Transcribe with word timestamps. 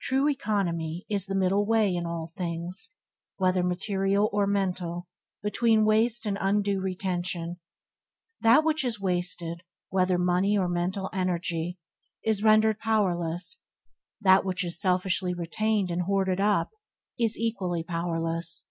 True 0.00 0.28
economy 0.28 1.06
is 1.08 1.26
the 1.26 1.34
middle 1.36 1.64
way 1.64 1.94
in 1.94 2.04
all 2.04 2.26
things, 2.26 2.90
whether 3.36 3.62
material 3.62 4.28
or 4.32 4.44
mental, 4.44 5.06
between 5.44 5.84
waste 5.84 6.26
and 6.26 6.36
undue 6.40 6.80
retention. 6.80 7.60
That 8.40 8.64
which 8.64 8.84
is 8.84 8.98
wasted, 9.00 9.62
whether 9.88 10.18
money 10.18 10.58
or 10.58 10.68
mental 10.68 11.08
energy, 11.12 11.78
is 12.24 12.42
rendered 12.42 12.80
powerless; 12.80 13.62
that 14.20 14.44
which 14.44 14.64
is 14.64 14.76
selfishly 14.80 15.34
retained 15.34 15.92
and 15.92 16.02
hoarded 16.02 16.40
up, 16.40 16.70
is 17.16 17.38
equally 17.38 17.84
powerless. 17.84 18.64